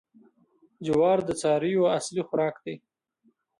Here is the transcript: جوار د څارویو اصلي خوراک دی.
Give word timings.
جوار 0.85 1.19
د 1.27 1.29
څارویو 1.41 1.91
اصلي 1.97 2.21
خوراک 2.27 2.55
دی. 2.65 2.75